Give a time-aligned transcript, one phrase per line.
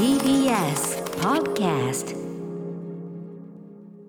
[0.00, 2.16] TBS Podcast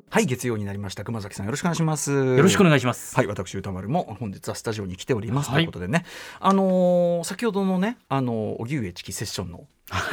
[0.09, 1.03] はい月曜になりました。
[1.03, 2.13] 熊崎さんよろしくお願いします。
[2.13, 3.13] よよろしくお願いします。
[3.13, 5.57] はい私歌丸も本日はスタジオに来ております、はい。
[5.57, 6.05] ということでね。
[6.39, 9.67] あのー先ほどのねあのー荻上チキセッションの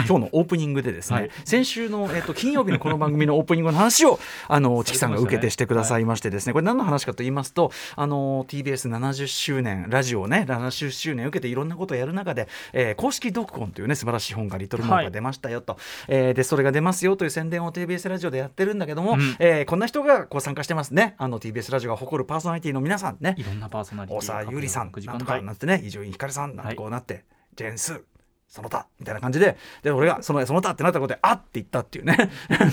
[0.07, 1.31] 今日のオープニングでですね、はい。
[1.45, 4.19] 先週の、えっと金曜日のこの番組のオープニングの話を
[4.49, 6.53] あのチキさんが受けてしてくださいましてですね。
[6.53, 19.37] これ何の話かと言いますとあの TBS70 周年ラジオね70周年受けていろんなことをやる中で、えー公式読本というね素晴らしい本がリトルモアが出ましたよと、えーでそれが出ますよという宣伝を TBS ラジオでやってるんだけども、うん。
[19.39, 21.15] えーこんな人がこう参加してますね。
[21.19, 23.35] あの TBS ラジオが誇るパーソナリティの皆さんね。
[23.37, 27.25] いろんなパーソナリティ大沢優里さんなんとかなってね伊集院光さんなんてこうなって、
[27.57, 28.01] ジェーンスー
[28.49, 32.31] その他みたいな感じでで俺がそのその他ってなったことであって言ったっていうね。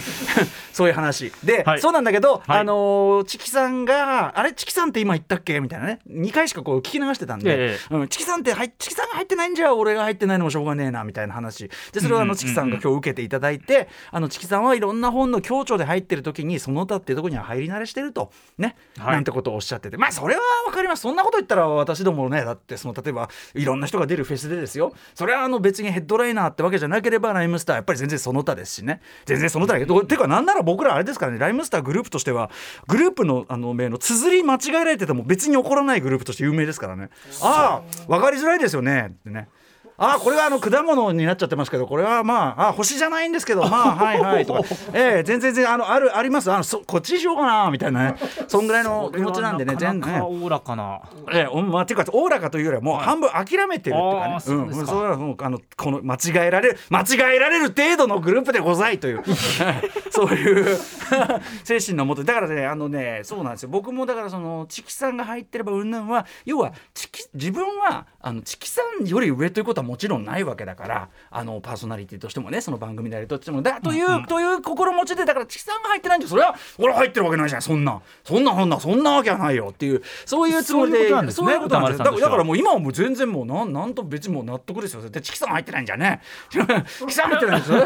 [0.72, 1.32] そういう話。
[1.44, 1.82] で、はい。
[1.82, 2.60] そうなんだけど、はい。
[2.60, 5.60] あのーチキさんがあれチキさんって今言ったっけ？
[5.60, 6.00] みたいなね。
[6.10, 11.70] 2回しかこう聞き流してたんで、えうん、チキさんって入っチキさんが入ってないんじゃ俺が入ってないのもしょうがねえなみたいな話。
[11.92, 12.28] でそれをあうんうんうんうん。
[12.30, 19.14] のチキさんが今日受けていただいてあのチキさんはいろんな本の強調で入ってる時にその他っていうところには入り慣れしてるとね、はい。
[19.14, 19.98] なんてことをおっしゃってて。
[19.98, 21.02] まあそれはわかります。
[21.02, 24.94] そんなこと言ったら私どもねだってその例えばいろんな人が出るフェスでですよ。
[25.14, 29.02] それはあの別にヘッドライナーってわけじゃなければライムスターやっぱり全然その他ですしね。
[29.26, 32.52] 全然その他だけどてかなんなら僕らあれですからねライムスターグループとしては
[32.88, 37.10] グループのあの名の綴り間違えられてても別に起こらないグループとして有名ですからね。
[37.42, 39.08] ああ分かりづらいですよね。
[39.10, 39.50] ってね
[39.98, 44.62] あこれはあの果物になっちゃってますけどこれはまああ星じゃないんですけどまあはいはいとか、
[44.94, 46.52] ええ全然全然あのあるあります。
[46.52, 48.16] あのそこっちにしようかなみたいなね。
[48.48, 50.24] そんぐらいの気持ちなんでね全然。
[50.24, 51.02] おおらかな。
[51.32, 54.56] ええおまあ、ていうかおおらかというよりはもう半分諦めてるっていうかうですか。
[54.56, 59.24] ん、それはもうあのこの間違えられる間違えられる程度のグループでございという。
[60.12, 60.78] そういう
[61.64, 63.70] 精神のもとだからねあのねそうなんですよ。
[63.70, 77.62] 僕もだからそのチキさんが入ってればうんぬんは要はチキ自分はあのチキさんより上ということはもちろんないわけだからあのパーソナリティとしてもねその番組でありとしてもだという、という心持ちでだからチキさんが入ってないんでそれは俺は入ってるわけないじゃん。
[77.62, 79.70] そんなそんなそんなそんなわけはないよ。
[79.72, 85.08] っていうそういうつもりでそういうことなんですねだからもう今はもう全然もうなんなんと別にもう納得ですよ。
[85.10, 86.22] でチキさん入ってないんじゃね？
[86.50, 86.60] チ
[87.08, 87.86] キさん入ってないんですよ。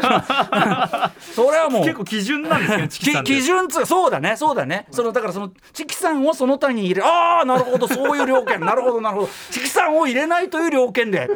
[1.34, 2.88] それはもう結構基準なんですね。
[2.90, 4.86] チキさん基準つそうだねそうだね。
[4.90, 9.28] そのだからそのチキさんをその他に入れああなるほどそういう条件なるほどなるほど。
[9.50, 11.28] チキさんを入れないという条件で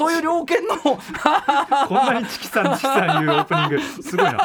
[0.00, 0.78] そういう条件の。
[0.78, 0.98] こ
[1.92, 4.38] んなにチキさんチキさんいうオープニングすごいな。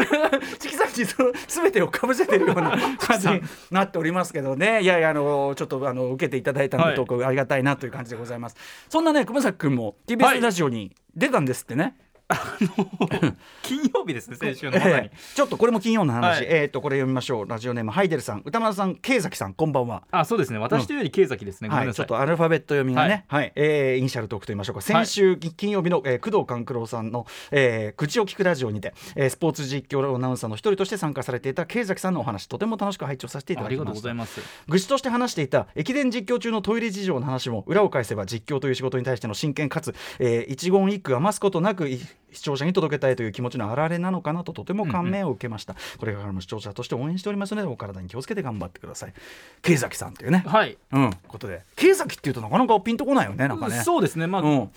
[0.58, 4.80] チキさんにその全てをかぶせてるような感じになっておりますけどね。
[4.80, 7.24] いやいやあのちょっとあの受けていただいたので、はい。
[7.26, 8.56] ありがたいなという感じでございます。
[8.88, 11.96] そんなね熊崎君もは TBS いラジオに出たんですってね、
[13.62, 15.16] 金曜日ですね先週のええ。
[15.34, 16.46] ちょっとこれも金曜の話、はい。
[16.48, 17.48] えっ、とこれ読みましょう。
[17.48, 18.42] ラジオネームハイデルさん。
[18.44, 20.04] 歌丸さん慶崎さんこんばんは。
[20.10, 20.58] あそうですね。
[20.58, 21.68] 私というより慶崎ですね。
[21.68, 21.94] ごめんは、ない。
[21.94, 23.52] ちょっとアルファベット読みがね、はい。
[23.54, 24.80] えーイニシャルトークと言いましょうか。
[24.80, 34.40] 先週金曜日の、えー工藤官九郎さんの、えー口を聞くラジオにて、えースポーツ実況アナウンサーの一人として参加されていた慶崎さんのお話とても楽しく拝聴させていただきありがとうましたございます。
[34.68, 42.00] 愚痴として話していた駅伝実況中のトイレ事情の話も裏を返せば実況という仕事に対しての真剣かつ、えー一言一句余すことなくい
[42.32, 49.14] 視聴者に届けたいという気持ちの表れなのかなととても感銘を受けました、これからも視聴者として応援しておりますのでお体に気をつけて頑張ってください。
[49.62, 50.44] 慶崎さんというね。
[50.46, 50.76] はい。
[50.92, 51.10] うん。
[51.28, 53.82] ことで慶崎っていうとなかなかピンとこないよねなんかね。
[53.82, 54.26] そうですね。
[54.26, 54.70] まあうん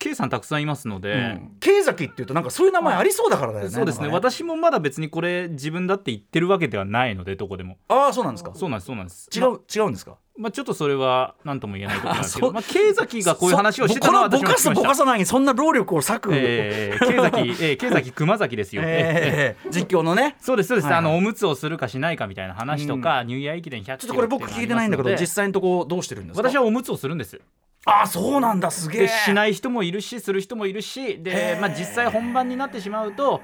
[0.00, 1.12] 慶さんたくさんいますので。
[1.12, 1.50] うん。
[1.60, 4.02] 慶崎っていうとなんかそういう名前ありそうだからだよねそうですね。
[4.02, 8.52] なんか私もまだ別にこれ自分だって言ってるわけではないのでどこでもああそうなんですか？
[8.54, 9.28] そうなんですそうなんです。
[9.32, 10.16] 違まう違うんですか？
[10.38, 14.88] まあ、ちょっとそれは何とも言えないところなんですけど、まあ、慶崎がこういう話をしてたのは私も聞きました。
[14.88, 20.36] かさないにそんな労力を割く、えー、慶崎、えー、慶崎 熊崎ですよ、えーえー実況のね。
[20.40, 20.98] そうですそうです、はいはい。
[21.00, 26.48] あのおむつをするかしないかみたいな話とか、ニューイヤー駅伝100キロちょっとこれ僕聞いてないんだけど実際のとこどうしてるんですか？
[26.48, 27.38] 私はおむつをするんです
[27.86, 29.00] ああそうなんだすげえ。
[29.02, 31.60] でしない人もいるしする人もいるしへで、ー。
[31.60, 33.42] まあ、実際本番になってしまうと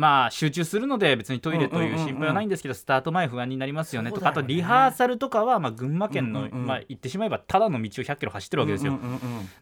[0.00, 4.10] まあ集中するので別にトイレという心配はないんですけど、スタート前不安になりますよね。
[4.10, 8.98] とかあとリハーサルとかはまあ群馬県の、まあ、言ってしまえばただの道を100キロ走ってるわけですよ、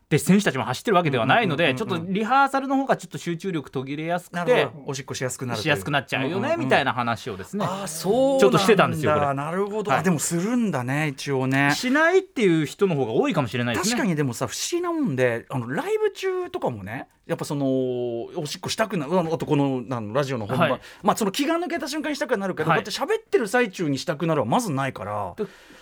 [0.09, 9.34] で選手たちも走ってるわけではないので、ちょっとリハーサルの方がちょっと集中力途切れやすくておしっこしやすくなるしやすくなっちゃうよね、みたいな話をですね、ああそうちょっとしてたんですよこれ。
[9.34, 10.00] なるほど、はい。
[10.00, 11.73] あでもするんだね一応ね。
[11.75, 13.91] しないっていう人の方が多いかもしれないですね。
[13.93, 20.81] 確かにでもさ不思議なもんであのライブ中とかもねやっぱそのおしっこしたくなるあのあとこのなんラジオの本番、はい。
[21.03, 22.79] まあその気が抜けた瞬間にしたくなるけど、はい。
[22.81, 25.35] こうやって喋ってる最中にしたくなるはまずないから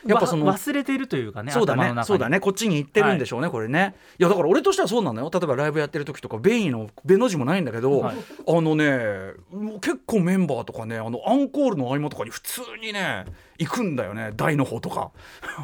[0.07, 1.93] やっぱそのわ忘れているというかねそうだね。
[2.05, 2.41] そうだね。
[2.41, 3.95] こっちに行ってるんでしょうね、これね。
[4.19, 5.31] いやだから俺としてはそうなのよ。
[5.33, 8.17] 例えばライブやってる時とか便意の便の字もないんだけど、はい。
[8.49, 9.33] あのね
[9.81, 13.25] 結構メンバーとかねあのアンコールの合間とかに普通にね
[13.59, 14.33] 行くんだよね。
[14.37, 15.11] 台の方とか。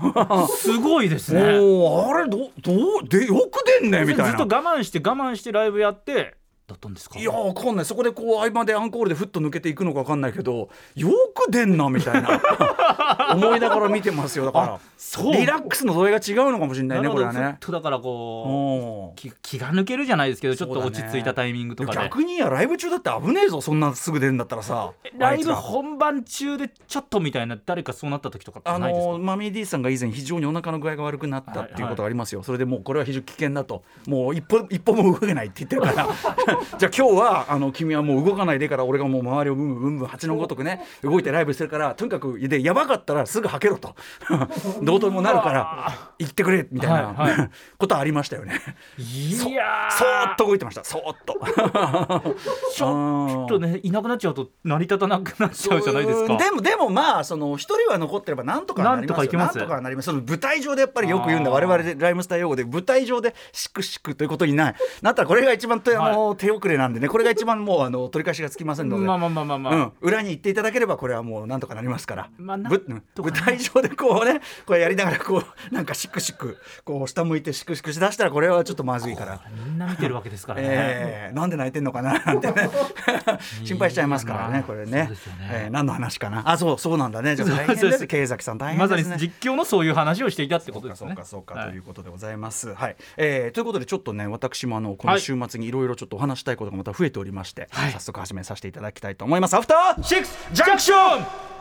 [0.49, 1.41] すごいですね。
[1.41, 1.53] あ
[2.19, 4.27] れどどうでよく出んねみたいな。
[4.27, 6.35] ずっと我慢して我慢してライブやって
[6.67, 7.19] だったんですか？
[7.19, 7.85] いやわかんない。
[7.85, 12.41] そこでこう合間でアンコールでふっと抜けていくのかわかんないけどよく出んなみたいな。
[13.35, 14.47] 思いながら見てますよ。
[14.47, 15.33] だからそう。
[15.33, 17.57] リラックスの度合いが違うのかもしれないねこれはね。
[17.61, 19.17] とだからこううん。
[19.17, 24.93] 気気が抜けるじゃないですけどちょっと落ち着いたタイミングとかで、逆にいやライブ中だって危ねえぞそんなすぐ出るんだったらさ。
[25.19, 33.83] ライブ本番中でちょっとみたいな誰かそうなった時とかってあのマミー D さんが以前非常にお腹の具合が悪くなったっていうことがありますよ、それでもうこれは非常に危険だと。
[34.07, 36.09] もう一歩一歩も動けないって言ってるから
[36.79, 43.95] じゃあ今日はあの君はもう動かないでから俺がもう周りをブンブンブン蜂のごとくね動いてライブしてるからとにかくでやばかったらすぐはけろと。
[44.83, 48.61] どうとでもなるから行ってくれみたいな、はいは ことはありましたよね。
[48.99, 50.85] いそやそーっと動いてました。
[50.85, 51.35] そーっと。
[52.75, 56.33] ちょっとね いなくなっちゃうと成り立たなくなっちゃうじゃないですか。
[56.33, 56.39] うん。
[56.39, 59.07] でもでもまあその一人は残ってればなんとかなりますよ。
[59.07, 59.59] なんとかいけます。
[59.59, 69.05] なんとかなりますその舞台上でやっぱりよく言うんだ我々でライムスター用語で舞台上でシクシクということにないなったらこれが一番手,、あの手遅れなんでねこれが一番もうあの取り返しがつきませんので。
[69.07, 72.81] まあまあまあまあまあ、うん、裏に行っていただければこれはもうなんとかなりますから、まあ舞
[73.45, 79.41] 台上でこうねこれやりながらこうなんかシクシクこう下向いてシクシクしだしたらこれはちょっとまずいから。
[79.67, 82.71] みんな見てるわけですからね、えー、なんで泣いてんのかななんてね。
[83.65, 84.93] 心配しちゃいますからねこれね。
[84.93, 85.11] ね。
[85.51, 86.49] えー何の話かな？
[86.49, 87.37] あそうそうなんだね。
[87.37, 88.07] じゃあ大変です。
[88.07, 91.09] 経崎さん大変まさに実況のそういう話をしていたってことですね。
[91.09, 92.75] そうかそうか、はいということでございます。
[92.75, 97.93] はい、えーということでちょっとね私もあのこの週末にいろいろちょっとお話したいことがまた増えておりまして、はい。
[97.93, 99.55] 早速始めさせていただきたいと思います。
[99.55, 101.53] アフターシックスジャンクション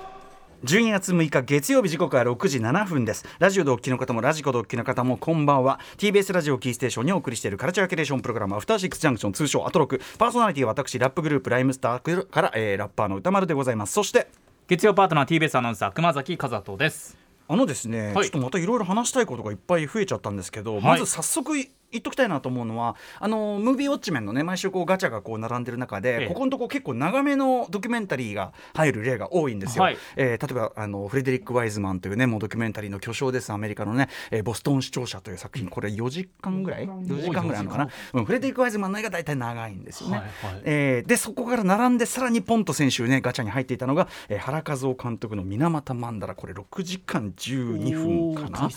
[0.64, 3.26] 12月6日月曜日時刻は6時7分です。
[3.40, 5.80] ラジオでお聞きの方もラジコでお聞きの方もこんばんは。
[5.98, 10.00] TBS ラジオキーステーションにお送りしているカルチャーキュレーションプログラムアフターシックスジャンクション通称アトロク。
[10.20, 13.94] パーソナリティは私ラップグループライムスターから、えーラッパーの歌丸でございます。
[13.94, 14.28] そして
[14.68, 17.18] 月曜パートナー TBS アナウンサー熊崎和人です。
[17.48, 18.26] あのですね、はい。
[18.26, 20.82] ちょっとまたいろいろ話したいことがいっぱい増えちゃったんですけど、い。
[20.82, 26.28] まず早速い言っときたいなと思うのはあのムービーウォッチメンのね毎週こうガチャがこう並んでる中で、ええ。
[26.28, 29.84] ここのとこ結構長めのドキュメンタリーが入る例が多いんですよ。
[29.84, 29.98] はい。
[30.16, 37.46] えー例えばあのフレデリック・ワイズマンというねもうドキュメンタリーの巨匠ですアメリカのね、えーボストン視聴者という作品これ4時間ぐらい？4時間。
[37.48, 40.18] ぐらいあるのかな、うん、フレデリック・ワイズマンの映画大体長いんですよね。
[40.18, 40.62] はいはい。
[40.64, 48.70] えーでそこから並んでさらにポンと先週ねガチャに入っていたのが、えー原和夫監督の「水俣マンダラ」これ6時間12分かな？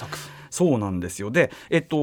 [0.50, 1.30] そうなんですよ。
[1.30, 1.96] でえっと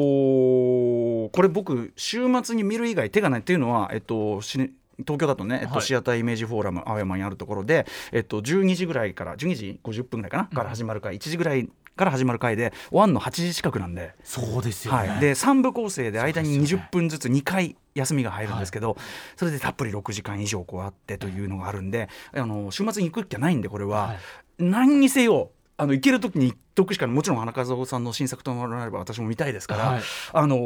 [1.29, 14.13] これ僕週末に見る以外手がないっていうのはえっと東京だとね、えっとはいシアターイメージフォーラム青山にあるところで、えっと、12時ぐらいから12時50分ぐらいかな、から始まる回1時ぐらいから始まる回で終わんの8時近くなんで。
[14.23, 16.87] そうですよね、はい、で3部構成で間にそうですよね。
[16.87, 18.97] 20分ずつ2回休みが入るんですけど、
[19.35, 24.17] それでたっぷり6時間以上こうあってというのがあるんであの週末に行く気はないんでこれは、はい。
[24.59, 25.51] 何にせよ
[25.81, 30.01] あの行ける時に行っとくしかもちろん花和夫さんの新作となれば私も見たいですから、はい。
[30.31, 30.61] あのー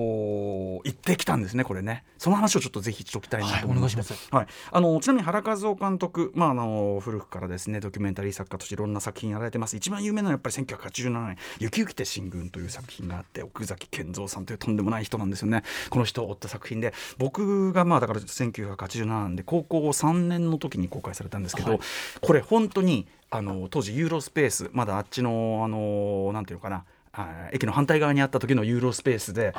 [0.83, 2.03] 行ってきたんですねこれね。
[2.17, 9.77] その話をちょっとぜひしておきたいなと思いまして、はいお願いしはい、あのちなみに原和夫監督、まあ、あの古くからですねドキュメンタリー作家としていろんな作品やられてます。
[9.77, 15.63] 一番有名なのはやっぱり1987年「雪雪て進軍」という作品があって奥崎健三さんというとんでもない人なんですよね。
[15.89, 21.79] この人を追った作品で僕がまあだから1987年で高校3年の時に公開されたんですけど、はい。
[22.19, 29.53] これ本当にあの当時ユーロスペースまだあっちのあのなんていうのかなあ駅の反対側にあった時のユーロスペースで、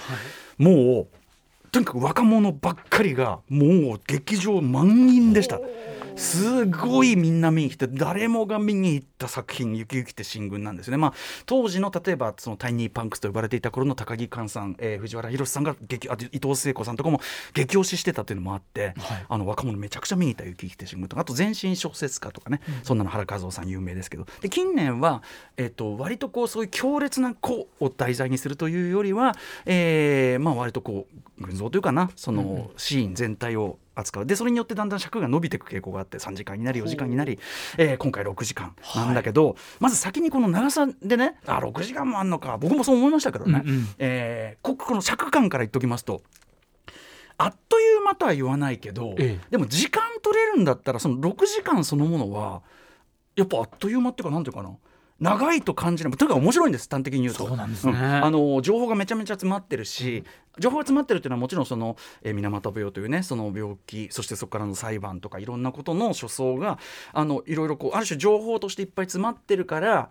[0.58, 1.16] もう
[1.76, 5.60] とにかく若者ばっかりがもう劇場満員でした。
[6.16, 17.20] すごいみんな見に来て誰もが見に行った作品「ゆきゆき」って新軍なんですね、まあ、当時の例えばそのタイニーパンクスと呼ばれていた頃の高木寛さん、えー藤原宏さんが激あと伊藤聖子さんとかも
[17.52, 19.26] 激推ししてたっていうのもあって、はい。
[19.28, 24.26] あの若者めちゃくちゃ見に行った「ゆきゆき」って新軍とかあと全身小説家とかね、そんなの原和夫さん有名ですけど。
[24.40, 25.22] で近年は、
[25.58, 29.34] えっと割とこうそういう強烈な子を題材にするというよりは、
[29.66, 31.06] えーまあ、割とこ
[31.38, 34.26] う群像というかなそのシーン全体を扱う。
[34.26, 37.38] でそれによってだんだん尺が伸びていく傾向があって3時間になり4時間になり、
[37.78, 43.88] えー今回6時間なんだけど、まず先にこの長さでねあ6時間もあんのか僕もそう思いましたけどね、うんうん。
[43.98, 46.22] えーここの尺感から言っておきますと
[47.38, 49.46] あっという間とは言わないけど、ええ。
[49.50, 52.62] でも時間取れるんだったらその6時間そのものは
[53.34, 54.70] やっぱあっという間っていうかなんていうかな
[55.18, 56.12] 長いと感じない。
[56.12, 57.46] とにかく面白いんです端的に言うと。
[57.46, 57.94] そうなんですね。
[57.94, 60.24] あの情報がめちゃめちゃ詰まってるし
[60.58, 66.78] 情報が詰まってるっていうのはもちろんその、えー、水俣病というねその病気そしてそこからの裁判とかいろんなことの所相が
[67.12, 70.10] あのいろいろこうある種情報としていっぱい詰まってるから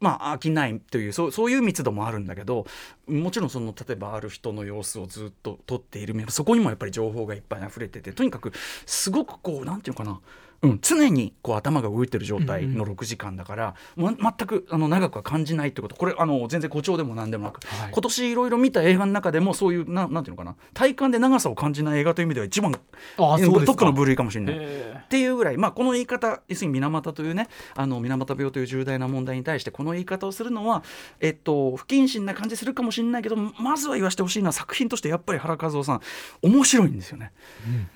[0.00, 2.66] まあ飽きないというそうそういう密度もあるんだけど
[3.06, 8.52] もちろんその例えばある人の様子をずっと撮っているそこにもやっぱり情報がいっぱい溢れててとにかく
[8.86, 10.20] すごくこうなんていうのかな
[10.62, 15.96] うん、常にこう頭が動いてる状態の6時間だから、ま、全くあの長くは感じないってこと。
[15.96, 17.90] これあの全然誇張でも何でもなく、はい。
[17.92, 20.56] 今年いろいろ見た映画の中でもそういうななんていうのかな。
[20.74, 24.56] 体感で長さを感じない映画という意味では一番あそうトップの部類かもしれない。
[24.58, 30.84] へっていうぐらい、まあ、この言い方要するに水俣というねあの水俣病という重大な問題に対してこの言い方をするのは、
[31.20, 36.00] えっと、不謹慎な感じするかもしれないけどまずは言わせてほしいのは作品としてやっぱり原和夫さん。
[36.42, 37.32] 面白いんですよね。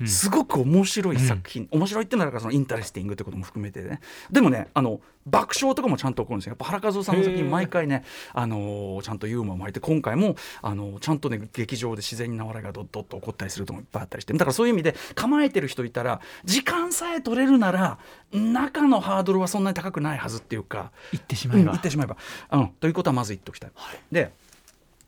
[0.00, 4.00] うんすごく面白い作品、面白いってのはだからその interesting ってことも含めてね。
[4.30, 6.50] でもねあの爆笑とかもちゃんと起こるんですよ。
[6.50, 14.32] やっぱ原一男さんの作品毎回ね、あのーちゃんとユーモアも入って今回も、あのーちゃんとね劇場で自然な笑いがドッドッと起こったりするとこもいっぱいあったりして。
[14.32, 17.98] だからそういう意味で構えてる人いたら時間さえ取れるなら
[18.32, 22.16] 中のハードルはそんなに高くないはずっていうか言ってしまうん、えば、言ってしまえば、
[22.52, 22.68] うん。
[22.80, 23.70] ということはまず言っておきたい。
[24.12, 24.30] で、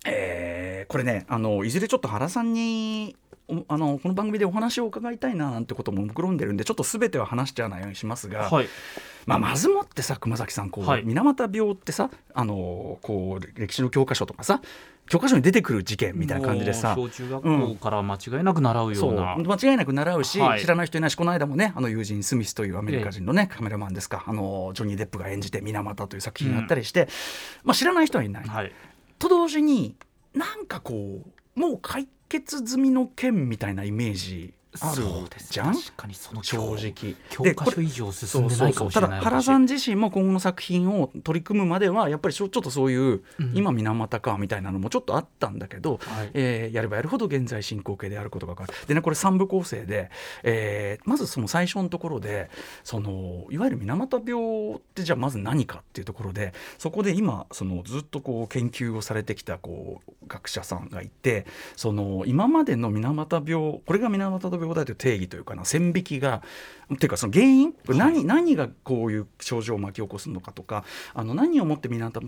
[0.06, 3.25] えーこれねあのいずれちょっと原さんにお
[3.68, 8.68] あのこの番組でお話を伺いたいななんてことも目論んでるんでちょっと全ては話しちゃわないようにしますが、はい。
[9.24, 11.04] まあ、まずもってさ熊崎さんこう、はい。
[11.04, 14.60] 水俣病ってさあのこう歴史の教科書とかさ
[15.08, 19.14] 教科書に出てくる事件みたいな感じでさ小中学校から間違いなく習うよそうう。
[19.14, 20.60] な、間違いなく習うし、はい。
[20.60, 27.08] 知らない人いないしこの間もねあの友人スミスというアメリカ人のね、カメラマンですかあのジョニー・デップが演じて水俣という作品があったりして、
[27.62, 28.44] まあ、知らない人はいない。
[28.44, 28.72] はい。
[29.20, 29.94] と同時に
[30.34, 31.22] なんかこ
[31.56, 35.02] うもう解決済みの件みたいなイメージある
[35.50, 35.74] じゃん？
[35.74, 37.14] 確かにその正直。
[37.30, 38.86] 教科書以上進んでないかそうそうそう。
[38.86, 39.20] もしたれない。
[39.20, 43.52] だ原さん自身も今後の作品を取り組むまではやっぱりちょちょっとそういう、うん。
[43.54, 46.30] 今水俣かみたいなのもちょっとあったんだけど、はい。
[46.34, 48.78] えーやればやるほど現在進行形であることが分かる。
[48.86, 50.10] でねこれ3部構成で、
[50.42, 52.50] えーまずその最初のところで
[52.82, 66.42] そのいわゆる水俣病ってじゃあまず何かっていうところでそこで今そのずっとこう研究をされてきたこう学者さんがいてその今までの水俣病これが水俣病だという定義というかな線引きが
[66.94, 72.20] っていうかその原因これ何,、何がこういう症状を巻き起こすのかとかあの何をもって水俣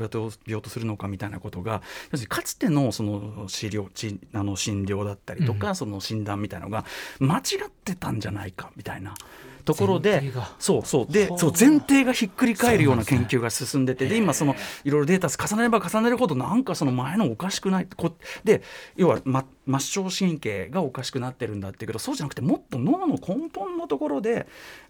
[0.47, 6.85] 病とするのかみたいなことが要するにかつてのその治療治あの診療だったりとか、その診断みたいなのが
[7.21, 9.15] 間違ってたんじゃないかみたいな。
[9.69, 11.13] ところ前でそうそう。
[11.13, 17.87] ではあそう前提がひっくり返るような研究が進んでてで今そのいろいろデータ重ねれば重ねるほどなんかその前のおかしくない。
[17.97, 18.63] こで
[18.97, 19.45] 要は、ま、
[19.79, 24.47] 末梢神経がおかしくなってるんだっていうけどそうじゃなくてもっと脳の根本のところで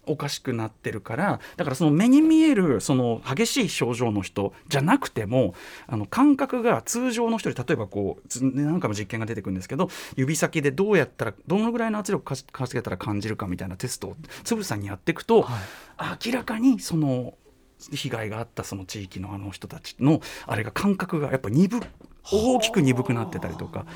[0.09, 5.55] おかしくなってるからだからその目に見えるその激しい症状の人じゃなくても
[5.87, 15.47] あの感覚が通常の人より例えばこうつ何回も実験が出てくるんですけど指先でどうやったらどのぐらいの圧力かかけたら感じるかみたいなテストをつぶさにやっていくと、
[16.25, 17.35] 明らかにその
[17.93, 21.81] 被害があったその地域のあの人たちのあれが感覚がやっぱ鈍
[22.31, 23.87] 大きく鈍くなってたりとか。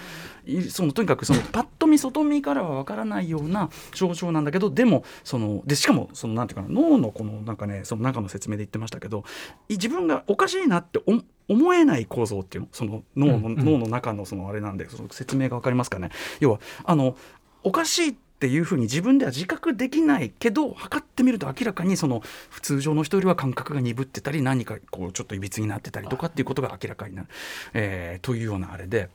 [0.44, 9.24] いそのとにかくその パッと見外見からはわからないような症状なんだけどでもそのでしかもそのなんていうかな脳のこのなんかねその中の説明で言ってましたけど
[9.68, 13.64] い自分がおかしいなってお思えない構造っていうのその脳の,、うんうん。
[13.64, 16.10] 脳の中のそのあれなんでその説明がわかりますかね。
[16.40, 17.16] 要はあの
[17.62, 22.22] おかしいっていうふうに自分では自覚できないけど測ってみると明らかにその
[22.60, 27.28] 通常の人よりは感覚が鈍ってたり何かこうちょっといびつになってたりとかっていうことが明らかになる、
[27.72, 29.10] えーというようなあれで。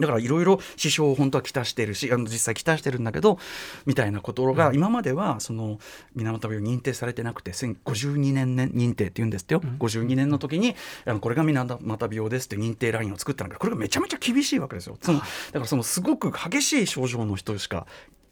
[0.00, 3.38] だからいろいろ支障を本当はきたしてるしあの実際きたしてるんだけど
[3.86, 5.78] みたいなことが今まではその
[6.14, 14.98] 水俣病認定されてなくて52年ね認定って言うんですってよ、52年の時にあのこれが水俣病ですって認定ラインを作ったんだけどこれがめちゃめちゃ厳しいわけですよ。
[15.00, 15.28] そのだか
[15.60, 17.86] らそのすごく激しい症状の人しか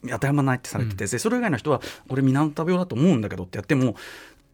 [0.09, 3.97] 当てはまらないってされてて、でそれ以外の人はこれ水俣病だと思うんだけどってやっても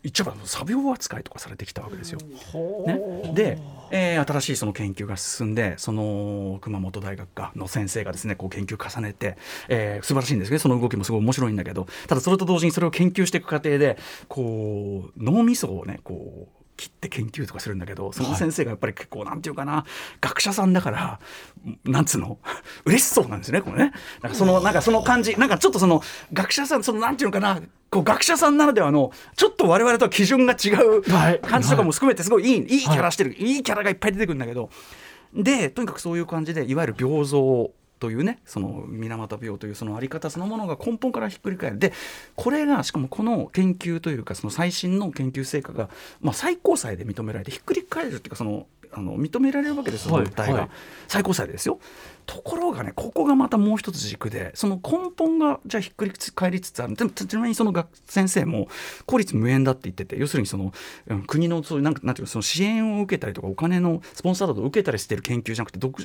[0.02, 2.20] 言っちゃえば詐病扱いとかされてきたわけですよ。
[2.20, 3.58] ね、で、
[3.90, 9.36] えー新しいその研究が進んでその熊本大学かの先生がですねこう研究を重ねて、
[9.68, 19.84] えー素晴らしいんですけどその動きもすごい面白いんだけどただそれと同時にそれを研究していく過程でこう脳みそをねこう切って研究とかするんだけどその先生がやっぱり結構なんていうかな
[20.22, 21.20] 学者さんだから
[21.84, 22.38] なんつうの？
[22.86, 23.92] 嬉しそうなんですよねこれね。
[24.22, 26.00] なんかそのなんかその感じなんかちょっとその
[26.32, 31.40] 学者さんそのなんていうのかなこう学者さんならではのちょっと我々とは基準が違うはい。
[31.40, 32.76] 感じとかも含めてすごいいいい。
[32.76, 34.70] いキャラしてるいいキャラがいっぱい出てくるんだけど
[35.34, 41.78] でとにかくそういう感じでいわゆる病像というねその水俣病というその在り方そのものが根本からひっくり返る。
[41.78, 41.92] で
[42.36, 45.90] これがしかもこの研究というかその最新の研究成果が、
[46.20, 50.68] まあ、最高裁で認められてひっくり返るっていうかそのあの認められるわけですよ、はい訴えが、はい。
[51.06, 51.78] 最高裁でですよ。
[52.26, 56.94] ところがねここがまたもう一つ軸でその根本がじゃあひっくり返りつつある。
[56.94, 58.68] でもちなみにその学先生も
[59.06, 60.72] 公立無縁だって言ってて要するにその、
[61.08, 65.96] うん国のそういうなんかなんていうのその支援を受けたりとかお金のスポンサードを受けたりしてる研究じゃなくて独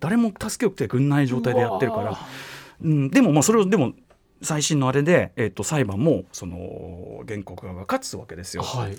[0.00, 2.18] 誰も助けを受けてくんない状態でやってるから、
[2.82, 3.92] うん、でもまあそれをでも
[4.42, 8.62] 最新のあれで、えー、と裁判もその原告側が勝つわけですよ。
[8.62, 8.96] はい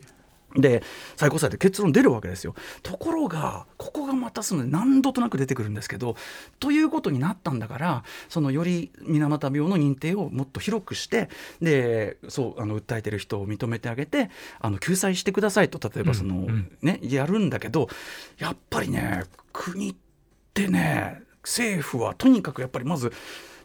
[0.56, 0.82] で
[1.16, 2.56] 最高裁で結論出るわけですよ。
[2.82, 6.16] ところがここがまたその何度となく出てくるんですけど
[6.60, 11.30] ということになったんだからそのより水俣病の認定をもっと広くして
[11.62, 14.30] でそうあの訴えてる人を認めてあげて
[14.60, 16.78] あの救済してくださいと例えばその、うんうん。
[16.82, 17.88] ねやるんだけど
[18.38, 19.96] やっぱりね国っ
[20.54, 23.12] てね政府はとにかくやっぱりまず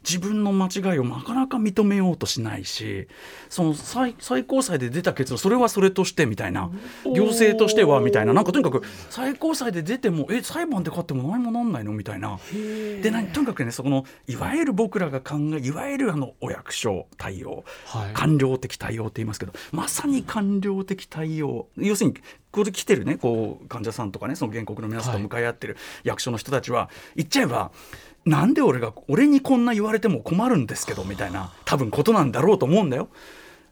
[0.06, 3.08] 自分の間違いをなかなか認めようとしないし
[3.48, 6.70] その最最高裁で出た結論それはそれとしてみたいな
[7.04, 11.92] 行政としてはみたいななんかとにかく最高裁で出てもえ裁判で勝っても何もなんないの？
[11.92, 12.38] みたいな。
[13.02, 17.64] で何とにかくねそこのいわゆる僕らが考えいわゆるあのお役所対応。
[17.86, 18.12] はい。
[18.12, 21.68] 官僚的対応って言いますけどまさに官僚的対応。
[21.76, 27.72] 要するにここで来てるねこう患者さんとかねその原告の皆さんと向かい合ってる役所の人たちは言っちゃえば
[28.24, 33.08] なんで俺が俺にこんな言われても困るんですけどみたいな多分ことなんだろうと思うんだよ。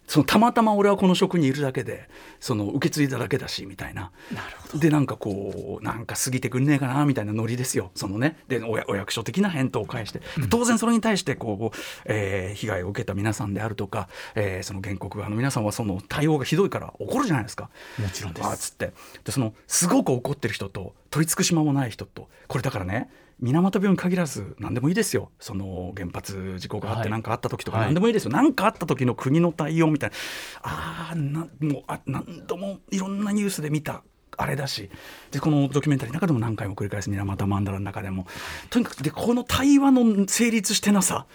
[0.08, 2.08] そのたまたま俺はこの職にいるだけで
[2.40, 4.10] その受け継いだだけだしみたいな。
[4.34, 7.92] なるほでなんかこうなんか過ぎてくんねえかなみたいなノリですよ。
[7.94, 8.36] そのね。
[8.48, 10.18] でお役所的な返答を返して。
[10.18, 17.70] で当然それに対してこう、えー被害を受けた皆さんであるとか、えーその原告側の皆さんはその対応がひどいから怒るじゃないですか。
[17.98, 18.72] もちろんです。
[18.72, 18.92] つって。
[19.24, 23.08] でそのすごく怒ってる人と取り付く島もない人とこれだからね
[23.42, 25.32] 水俣病に限らず何でもいいですよ。
[25.40, 27.10] その原発事故があってはい。
[27.10, 27.86] 何かあった時とかはい。
[27.86, 28.30] 何でもいいですよ。
[28.30, 30.16] 何、かあった時の国の対応みたいな。
[30.62, 34.04] あーなもうあ何度もいろんなニュースで見た。
[34.36, 34.90] あれだし。
[35.32, 38.26] でこのドキュメンタリーの中でも何回も繰り返す水俣マンダラの中でも。
[38.70, 41.26] とにかくでこの対話の成立してなさ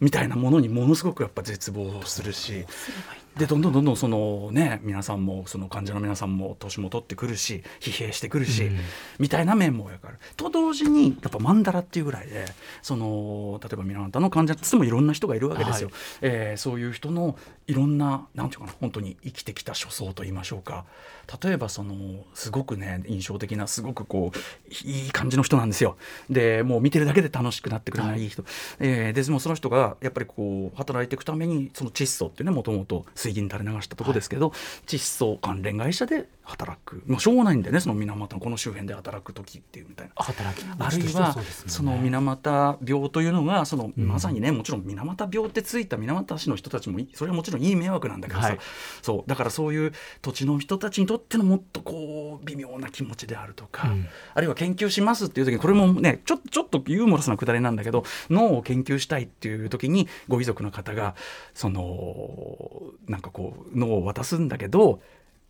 [0.00, 2.66] みたいなものにものすごくやっぱ絶望するし
[3.36, 8.78] でどんどんどんどんそのね皆さんもその患者の皆さんも年も取ってくるし疲弊してくるし、うん。
[9.18, 12.44] みたいな面もやからと同時にやっぱマンダラっていうぐらいで
[12.82, 15.96] その例えば水俣の患者っつってもいろんな人がいるわけですよ、はい。
[16.22, 17.36] えーそういう人の
[17.66, 20.84] いろんななんていうかな本当に生きてきた初相と言いましょうか
[21.42, 25.96] 例えばそのすごくね印象的なすごくこういい感じの人なんですよ。
[26.30, 28.44] でもう見てるだけで楽しくなってくるようないい人、
[28.78, 34.52] えーでもその人がやっぱりこう働いていくためにその窒素っていうねもともと水銀垂れ流したところですけど、
[34.86, 37.02] 窒素関連会社で働く。
[37.06, 40.12] もうしょうがないんだよねその水俣のこの周辺で働く時っていうみたいな。
[40.16, 48.58] 働きあるいはその水俣病というのがそのうんまさにねもちろん水俣病ってついた水俣市の人たちもいそれはもちろんいい迷惑なんだけどさ、はい。
[49.02, 49.28] そう。
[49.28, 54.06] だからそういう土地の人たちにとってのもっとこう微妙な気持ちであるとか、うん。
[54.34, 61.14] あるいは研究しますっていう時にこれもねちょちょっとユーモラスなくだりなんだけど脳を研究したいっていう時にご遺族の方が
[61.54, 65.00] そのなんかこう脳を渡すんだけど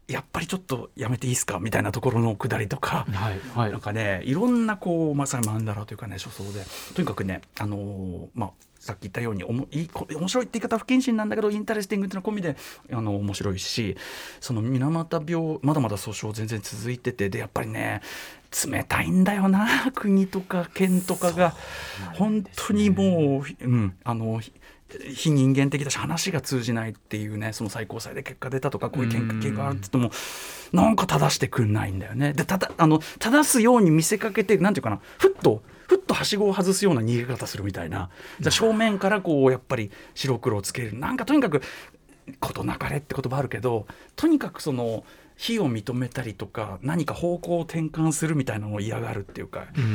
[0.08, 1.58] やっぱりちょっとやめていいですか？
[1.58, 3.06] みたいなところのくだりとか。
[3.10, 3.70] はいはい。
[3.70, 6.60] なんかねいろんなこうまさにマンダラというかね諸相で。
[6.94, 12.56] とにかくねあのーまあさっき言ったようにおもい面白いって言い方は不謹慎なんだけど interesting っていうのは込みで
[12.90, 13.96] あの面白いし
[14.40, 18.02] その水俣病まだまだ訴訟全然続いててでやっぱりね
[18.68, 21.54] 冷たいんだよな国とか県とかが、
[22.14, 24.52] 本当にもう、うん、あのひ
[25.14, 32.32] 非人間的だし話が通じないっていうねその最高裁で結果出たとかこういう見解があるって言ってもなんか正してくんないんだよね。
[32.32, 38.10] でただあの正すように見せかけてなんていうかなふっとふっとはしごを外すような逃げ方するみたいな。
[38.40, 40.98] じゃあ正面からこうやっぱり白黒をつける。
[40.98, 41.62] なんかとにかく
[42.40, 45.04] 事なかれって言葉あるけどとにかくその
[45.42, 49.84] 非を認めたりとか何か方向を転換するみたいなのを嫌がるっていうか、うん。
[49.84, 49.86] う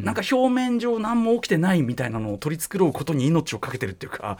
[0.00, 0.04] ん。
[0.04, 4.38] なんか表面上何も起きてないみたいなのを取り繕うことに命をかけてるっていうか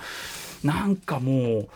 [0.63, 1.69] なんかもう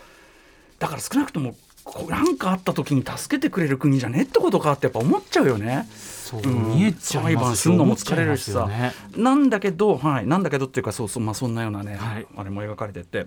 [0.78, 5.88] だから少なくともこうなんかあった時に助けてくれる国じゃねってことかってやっぱ思っちゃうよね。
[5.90, 6.76] そううん。
[6.76, 8.68] 見えちゃい裁判ますするのも疲れるしさ。
[8.68, 8.92] ね。
[9.16, 12.26] なんだけど、はい、なんだけどっていうかそうそう、まあ、そんなようなね、はい。
[12.36, 13.26] あれも描かれてて。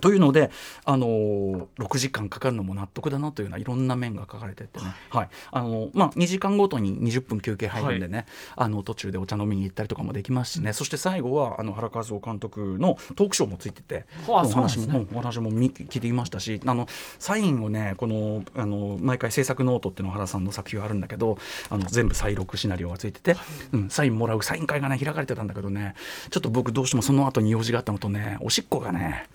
[0.00, 0.50] というので、
[0.84, 5.28] あのー6時間かかるのも納得だなというようないろんな面が書かれててね、はい。
[5.50, 15.06] あのーまあ、2時間ごとに20分休憩入るんでね、あの途中でお茶飲みに行ったりとかもできますしね、そして最後はあの原一男監督のトークショーもついててはあお話も、ね。
[15.40, 16.86] も見聞いていましたしあの
[17.18, 23.36] サインをねこのあの毎回制作ノートっていうの原さんの作品があるんだけどあの全部再録シナリオがついてて、
[23.72, 25.94] うん、サインもらうサイン会がね開かれてたんだけどね
[26.30, 29.28] ちょっと僕どうしてもその後に用事があったのとねおしっこがね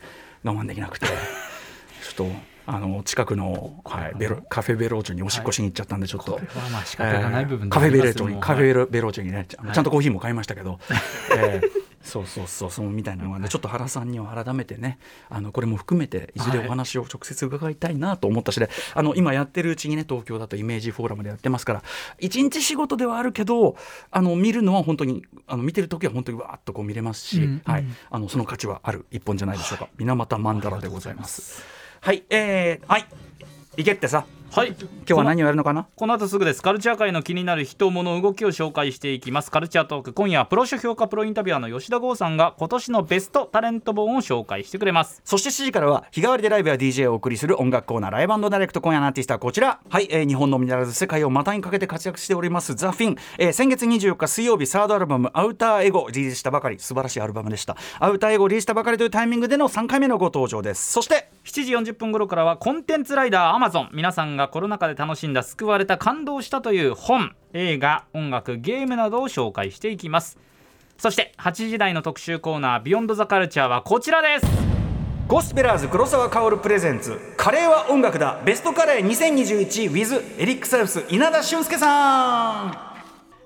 [0.45, 1.08] 我慢できなくて。
[2.15, 2.31] ちょっと
[2.67, 6.34] あの近くの、はい、ベロカフェベローチョにおしっこしに行っちゃったんでちょっと。
[6.34, 6.39] は
[6.71, 10.79] まあ仕方がない部分でカフェベローチョにカフェベローチョにね、ちゃんとコーヒーも買いましたけど、
[11.36, 21.84] えーそうそうそうそうみたいなのがねちょっと原さんには改めてねあのこれも含めていずれお話を直接伺いたいなと思ったしで、あの今やってるうちにね東京だとイメージフォーラムでやってますから
[22.20, 23.76] 一日仕事ではあるけど
[24.12, 31.63] あの見るのは本当にあの見てる時は本当にわーっとこう見れますし、うんはい、あのその価値はある一本じゃないでしょうか、水俣曼荼羅でございます。
[32.02, 33.06] はい、えー、はい。
[33.78, 34.69] 行けってさはい。
[34.69, 35.88] 今日は何をやるのかな？
[35.95, 36.62] この後すぐです。
[36.62, 39.51] カルチャー界の気になる人物動きを紹介していきます。
[39.51, 45.21] カルチャートーク今夜はプロ書評価プロインタビュアーの吉田剛さんが今年のベストタレント本を紹介してくれます。
[45.25, 49.81] そして7時からは日替わりでライブや DJ をお送りする音楽コーナーライブダイレクト今夜のアーティストはこちら。
[49.89, 56.79] はい、えー日本のみならず世界を股にかけて活躍しておりますザ・フィン、えー先月24日水曜日サードアルバム「アウターエゴ」リリースしたばかり。
[56.79, 57.75] 素晴らしいアルバムでした。
[58.00, 60.93] Outer Ego リリースしたばかりというタイミングでの3回目のご登場です。
[60.93, 63.89] そして7時40分頃からはコンテンツライダーアマゾン。
[63.93, 70.38] 皆さんがコロナ禍で楽しんだ救われた感動したという本映画音楽ゲームなどを紹介していきます。
[70.98, 74.45] そして8時台の特集コーナー「Beyond the Culture はこちらです。
[75.28, 78.39] ゴスペラーズ黒沢薫 presents カレーは音楽だ。
[78.45, 82.94] ベストカレー 2021with エリックサウス稲田俊介さん。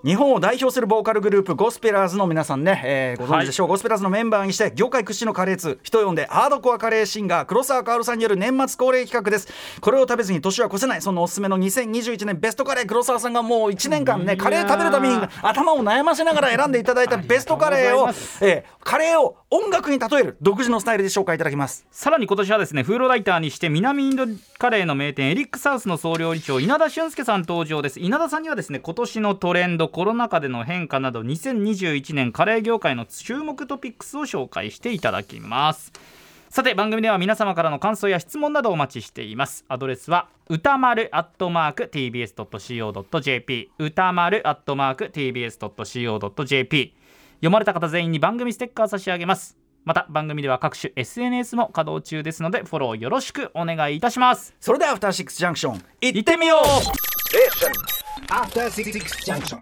[0.02, 9.50] 日本を代表するボーカルグループゴスペラーズの皆さんね、えーご存知でしょう、ゴスペラーズのメンバーにして業界屈指のカレー通人呼んでハードコアカレーシンガー黒沢薫さんによる年末恒例企画です。
[9.82, 12.86] これを食べずに年は越せないそのおすすめの2021年ベストカレー。
[12.86, 18.08] 黒沢さんがもう1年間ねカレー食べるために頭を悩ませながら選んでいただいたベストカレーを
[18.42, 21.86] えーカレーを音楽に例える独自のスタイルで紹介いただきます。
[21.92, 24.26] さらに今年はですねフードライターにして南インド
[24.58, 28.00] カレーの名店エリックサウスの総料理長稲田俊介さん登場です。
[28.00, 35.92] 稲田さんにはですね今年のトレンドコロナ禍での変化など2021年カレー業界の注目トピックスを紹介していただきます。
[36.50, 39.66] さて番組では皆様からの感想や質問などお待ちしています。
[39.68, 46.96] アドレスは歌丸アットマーク tbs.co.jp 歌丸アットマーク tbs.co.jp
[47.36, 49.58] 読まれた方全員に番組ステッカー差し上げます。
[49.86, 54.56] また番組では各種 SNS も稼働中ですのでフォローよろしくお願いいたします。
[54.60, 56.60] それではアフターシックスジャンクション行行ってみよう。
[58.32, 58.92] After Six
[59.26, 59.58] Junction.